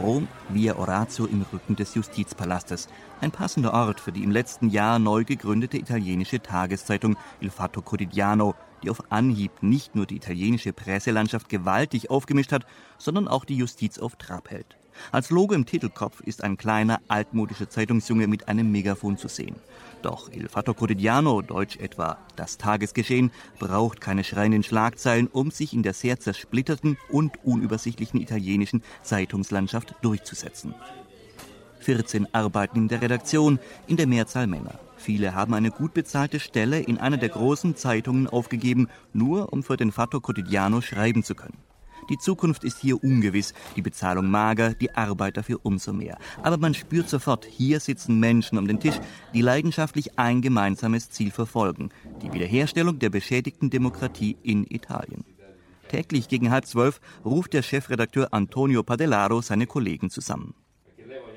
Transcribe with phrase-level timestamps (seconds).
[0.00, 2.88] Rom via Orazio im Rücken des Justizpalastes.
[3.20, 8.54] Ein passender Ort für die im letzten Jahr neu gegründete italienische Tageszeitung Il Fatto Quotidiano,
[8.82, 12.64] die auf Anhieb nicht nur die italienische Presselandschaft gewaltig aufgemischt hat,
[12.98, 14.79] sondern auch die Justiz auf Trab hält.
[15.12, 19.56] Als Logo im Titelkopf ist ein kleiner, altmodischer Zeitungsjunge mit einem Megafon zu sehen.
[20.02, 25.82] Doch Il Fatto Quotidiano, deutsch etwa das Tagesgeschehen, braucht keine schreienden Schlagzeilen, um sich in
[25.82, 30.74] der sehr zersplitterten und unübersichtlichen italienischen Zeitungslandschaft durchzusetzen.
[31.80, 34.78] 14 arbeiten in der Redaktion, in der Mehrzahl Männer.
[34.96, 39.78] Viele haben eine gut bezahlte Stelle in einer der großen Zeitungen aufgegeben, nur um für
[39.78, 41.69] den Fatto Quotidiano schreiben zu können.
[42.08, 46.18] Die Zukunft ist hier ungewiss, die Bezahlung mager, die Arbeit dafür umso mehr.
[46.42, 48.98] Aber man spürt sofort, hier sitzen Menschen um den Tisch,
[49.34, 51.90] die leidenschaftlich ein gemeinsames Ziel verfolgen,
[52.22, 55.24] die Wiederherstellung der beschädigten Demokratie in Italien.
[55.88, 60.54] Täglich gegen halb zwölf ruft der Chefredakteur Antonio Padellaro seine Kollegen zusammen.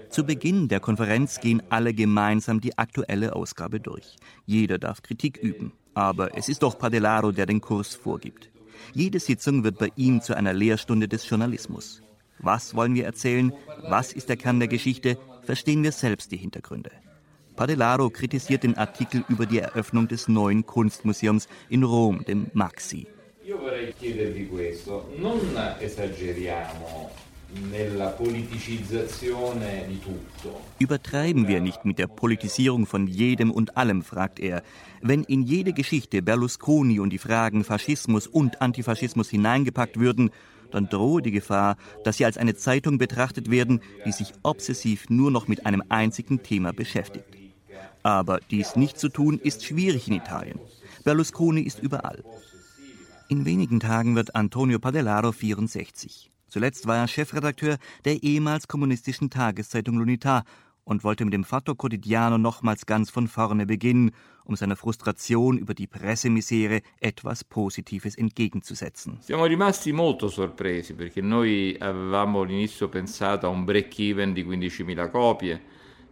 [0.09, 4.15] Zu Beginn der Konferenz gehen alle gemeinsam die aktuelle Ausgabe durch.
[4.45, 5.71] Jeder darf Kritik üben.
[5.95, 8.52] Aber es ist doch Padellaro, der den Kurs vorgibt.
[8.93, 12.01] Jede Sitzung wird bei ihm zu einer Lehrstunde des Journalismus.
[12.39, 13.53] Was wollen wir erzählen?
[13.89, 15.17] Was ist der Kern der Geschichte?
[15.43, 16.91] Verstehen wir selbst die Hintergründe.
[17.55, 23.07] Padellaro kritisiert den Artikel über die Eröffnung des neuen Kunstmuseums in Rom, dem Maxi.
[23.45, 25.37] Io vorrei chiedervi questo, non
[25.79, 27.11] esageriamo
[30.79, 34.63] Übertreiben wir nicht mit der Politisierung von jedem und allem, fragt er.
[35.01, 40.31] Wenn in jede Geschichte Berlusconi und die Fragen Faschismus und Antifaschismus hineingepackt würden,
[40.71, 45.29] dann drohe die Gefahr, dass sie als eine Zeitung betrachtet werden, die sich obsessiv nur
[45.29, 47.37] noch mit einem einzigen Thema beschäftigt.
[48.01, 50.59] Aber dies nicht zu tun, ist schwierig in Italien.
[51.03, 52.23] Berlusconi ist überall.
[53.29, 56.32] In wenigen Tagen wird Antonio Padellaro 64.
[56.53, 60.43] Zuletzt war er Chefredakteur der ehemals kommunistischen Tageszeitung L'Unità
[60.83, 64.11] und wollte mit dem Fatto Quotidiano nochmals ganz von vorne beginnen,
[64.45, 69.17] um seiner Frustration über die Pressemisere etwas Positives entgegenzusetzen.
[69.21, 75.59] Siamo rimasti molto sorpresi perché noi avevamo all'inizio pensato a un break-even di 15.000 copie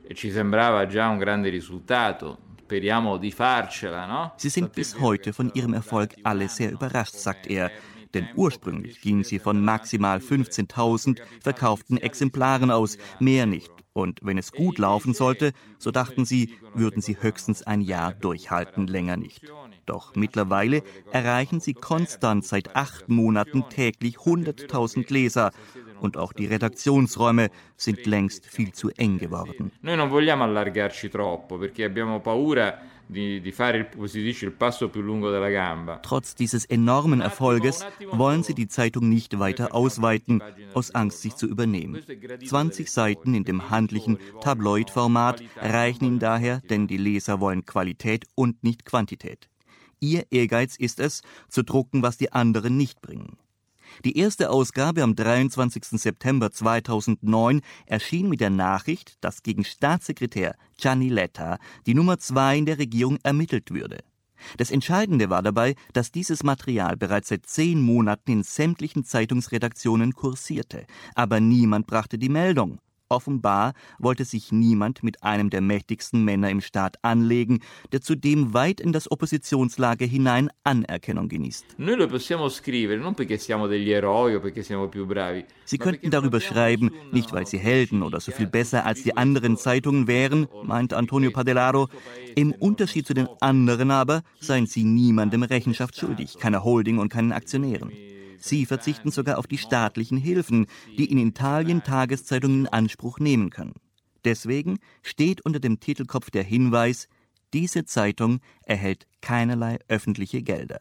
[0.02, 2.40] e ci sembrava già un grande risultato.
[2.64, 4.34] Speriamo di farcela, no?
[4.38, 7.70] Sie sind bis heute von ihrem Erfolg alle sehr überrascht, sagt er
[8.14, 13.72] denn ursprünglich gingen sie von maximal 15.000 verkauften Exemplaren aus, mehr nicht.
[13.94, 18.88] Und wenn es gut laufen sollte, so dachten sie, würden sie höchstens ein Jahr durchhalten,
[18.88, 19.52] länger nicht.
[19.86, 25.52] Doch mittlerweile erreichen sie konstant seit acht Monaten täglich 100.000 Leser.
[26.00, 29.72] Und auch die Redaktionsräume sind längst viel zu eng geworden.
[29.82, 32.80] Noi non vogliamo allargarci troppo, perché abbiamo paura
[36.04, 40.42] Trotz dieses enormen Erfolges wollen sie die Zeitung nicht weiter ausweiten,
[40.74, 42.02] aus Angst, sich zu übernehmen.
[42.46, 48.64] 20 Seiten in dem handlichen Tabloid-Format reichen ihnen daher, denn die Leser wollen Qualität und
[48.64, 49.50] nicht Quantität.
[50.00, 53.38] Ihr Ehrgeiz ist es, zu drucken, was die anderen nicht bringen.
[54.06, 56.00] Die erste Ausgabe am 23.
[56.00, 62.66] September 2009 erschien mit der Nachricht, dass gegen Staatssekretär Gianni Letta die Nummer zwei in
[62.66, 64.00] der Regierung ermittelt würde.
[64.58, 70.86] Das Entscheidende war dabei, dass dieses Material bereits seit zehn Monaten in sämtlichen Zeitungsredaktionen kursierte,
[71.16, 72.80] aber niemand brachte die Meldung.
[73.12, 77.60] Offenbar wollte sich niemand mit einem der mächtigsten Männer im Staat anlegen,
[77.92, 81.76] der zudem weit in das Oppositionslager hinein Anerkennung genießt.
[85.66, 89.58] Sie könnten darüber schreiben, nicht weil sie Helden oder so viel besser als die anderen
[89.58, 91.90] Zeitungen wären, meint Antonio Padellaro.
[92.36, 97.34] Im Unterschied zu den anderen aber seien sie niemandem Rechenschaft schuldig, keiner Holding und keinen
[97.34, 97.92] Aktionären.
[98.42, 100.66] Sie verzichten sogar auf die staatlichen Hilfen,
[100.98, 103.76] die in Italien Tageszeitungen in Anspruch nehmen können.
[104.26, 107.08] Deswegen steht unter dem Titelkopf der Hinweis,
[107.54, 110.80] diese Zeitung erhält keinerlei öffentliche Gelder.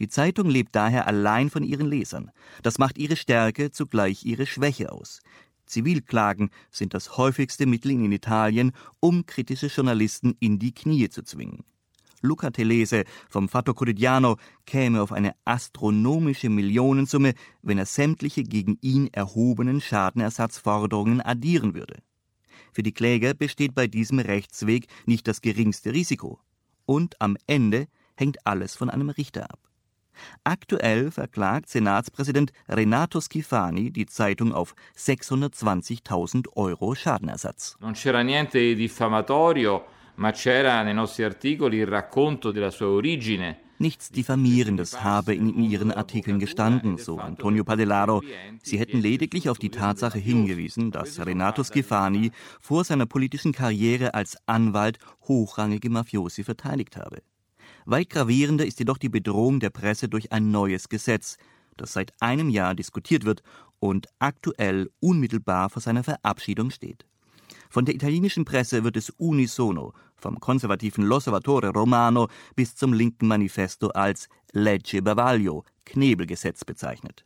[0.00, 2.32] Die Zeitung lebt daher allein von ihren Lesern.
[2.62, 5.20] Das macht ihre Stärke, zugleich ihre Schwäche aus.
[5.66, 11.64] Zivilklagen sind das häufigste Mittel in Italien, um kritische Journalisten in die Knie zu zwingen.
[12.22, 19.08] Luca Telese vom Fatto Quotidiano käme auf eine astronomische Millionensumme, wenn er sämtliche gegen ihn
[19.12, 22.02] erhobenen Schadenersatzforderungen addieren würde.
[22.72, 26.40] Für die Kläger besteht bei diesem Rechtsweg nicht das geringste Risiko.
[26.86, 27.86] Und am Ende
[28.16, 29.58] hängt alles von einem Richter ab.
[30.44, 37.76] Aktuell verklagt Senatspräsident Renato Schifani die Zeitung auf 620.000 Euro Schadenersatz.
[37.80, 39.84] Non c'era niente diffamatorio
[40.16, 45.90] ma c'era nei nostri articoli il racconto della sua origine Nichts Diffamierendes habe in ihren
[45.90, 48.22] Artikeln gestanden, so Antonio Padellaro.
[48.62, 52.30] Sie hätten lediglich auf die Tatsache hingewiesen, dass Renato Schifani
[52.60, 57.22] vor seiner politischen Karriere als Anwalt hochrangige Mafiosi verteidigt habe.
[57.84, 61.36] Weit gravierender ist jedoch die Bedrohung der Presse durch ein neues Gesetz,
[61.76, 63.42] das seit einem Jahr diskutiert wird
[63.80, 67.04] und aktuell unmittelbar vor seiner Verabschiedung steht.
[67.72, 73.88] Von der italienischen Presse wird es unisono, vom konservativen L'Osservatore Romano bis zum linken Manifesto
[73.88, 77.24] als Legge Bavaglio, Knebelgesetz bezeichnet.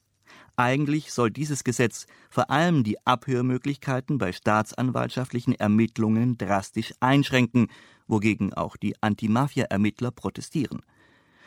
[0.54, 7.66] Eigentlich soll dieses Gesetz vor allem die Abhörmöglichkeiten bei staatsanwaltschaftlichen Ermittlungen drastisch einschränken,
[8.06, 10.82] wogegen auch die Antimafia-Ermittler protestieren.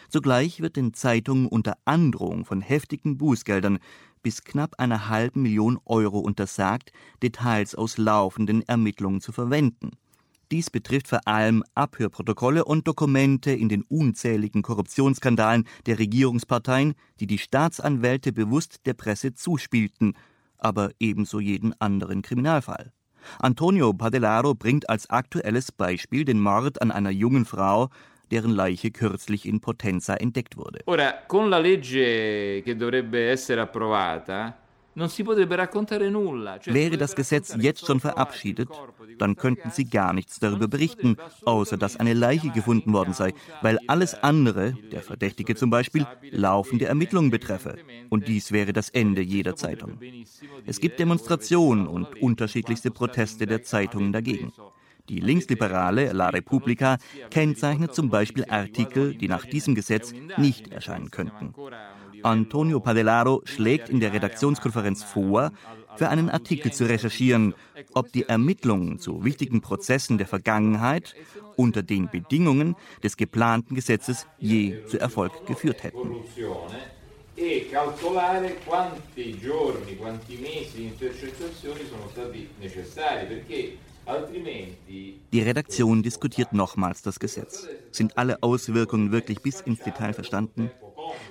[0.10, 3.80] Zugleich wird den Zeitungen unter Androhung von heftigen Bußgeldern
[4.22, 9.92] bis knapp einer halben Million Euro untersagt, Details aus laufenden Ermittlungen zu verwenden.
[10.52, 17.38] Dies betrifft vor allem Abhörprotokolle und Dokumente in den unzähligen Korruptionsskandalen der Regierungsparteien, die die
[17.38, 20.16] Staatsanwälte bewusst der Presse zuspielten,
[20.58, 22.92] aber ebenso jeden anderen Kriminalfall.
[23.38, 27.90] Antonio Padellaro bringt als aktuelles Beispiel den Mord an einer jungen Frau,
[28.32, 30.80] deren Leiche kürzlich in Potenza entdeckt wurde.
[30.86, 34.56] Ora, con la legge che dovrebbe essere approvata,
[34.96, 38.70] Wäre das Gesetz jetzt schon verabschiedet,
[39.18, 43.80] dann könnten Sie gar nichts darüber berichten, außer dass eine Leiche gefunden worden sei, weil
[43.88, 47.78] alles andere, der Verdächtige zum Beispiel, laufende Ermittlungen betreffe.
[48.10, 50.00] Und dies wäre das Ende jeder Zeitung.
[50.66, 54.52] Es gibt Demonstrationen und unterschiedlichste Proteste der Zeitungen dagegen.
[55.10, 56.98] Die linksliberale La Repubblica
[57.32, 61.54] kennzeichnet zum Beispiel Artikel, die nach diesem Gesetz nicht erscheinen könnten.
[62.22, 65.52] Antonio Padellaro schlägt in der Redaktionskonferenz vor,
[65.96, 67.56] für einen Artikel zu recherchieren,
[67.94, 71.16] ob die Ermittlungen zu wichtigen Prozessen der Vergangenheit
[71.56, 76.16] unter den Bedingungen des geplanten Gesetzes je zu Erfolg geführt hätten.
[85.32, 87.68] Die Redaktion diskutiert nochmals das Gesetz.
[87.92, 90.72] Sind alle Auswirkungen wirklich bis ins Detail verstanden?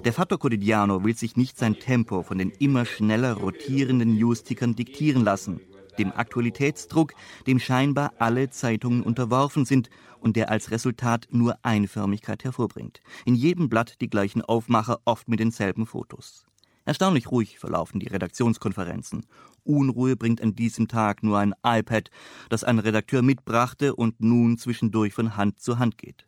[0.04, 5.24] Der Fatto Quotidiano will sich nicht sein Tempo von den immer schneller rotierenden Newstickern diktieren
[5.24, 5.60] lassen,
[5.98, 7.14] dem Aktualitätsdruck,
[7.46, 13.00] dem scheinbar alle Zeitungen unterworfen sind und der als Resultat nur Einförmigkeit hervorbringt.
[13.24, 16.47] In jedem Blatt die gleichen Aufmacher, oft mit denselben Fotos.
[16.88, 19.26] Erstaunlich ruhig verlaufen die Redaktionskonferenzen.
[19.62, 22.08] Unruhe bringt an diesem Tag nur ein iPad,
[22.48, 26.26] das ein Redakteur mitbrachte und nun zwischendurch von Hand zu Hand geht.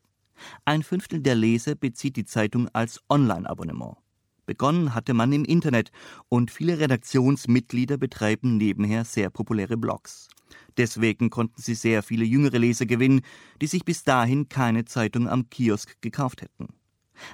[0.66, 3.96] Ein Fünftel der Leser bezieht die Zeitung als Online-Abonnement.
[4.44, 5.92] Begonnen hatte man im Internet
[6.28, 10.28] und viele Redaktionsmitglieder betreiben nebenher sehr populäre Blogs.
[10.76, 13.22] Deswegen konnten sie sehr viele jüngere Leser gewinnen,
[13.62, 16.79] die sich bis dahin keine Zeitung am Kiosk gekauft hätten.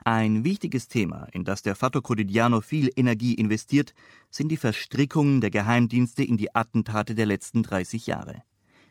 [0.04, 3.94] Ein wichtiges Thema, in das der Fatto Quotidiano viel Energie investiert,
[4.30, 8.42] sind die Verstrickungen der Geheimdienste in die Attentate der letzten 30 Jahre.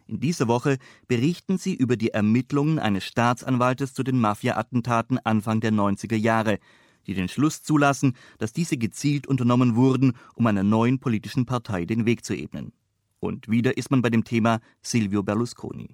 [0.07, 0.77] In dieser Woche
[1.07, 6.59] berichten sie über die Ermittlungen eines Staatsanwaltes zu den Mafia-Attentaten Anfang der 90er Jahre,
[7.07, 12.05] die den Schluss zulassen, dass diese gezielt unternommen wurden, um einer neuen politischen Partei den
[12.05, 12.71] Weg zu ebnen.
[13.19, 15.89] Und wieder ist man bei dem Thema Silvio Berlusconi.